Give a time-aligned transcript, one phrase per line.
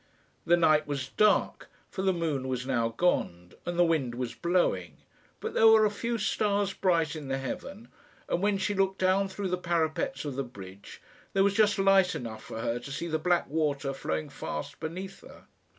[0.45, 4.97] The night was dark, for the moon was now gone and the wind was blowing;
[5.39, 7.87] but there were a few stars bright in the heaven,
[8.27, 11.03] and when she looked down through the parapets of the bridge,
[11.33, 15.21] there was just light enough for her to see the black water flowing fast beneath
[15.21, 15.45] her.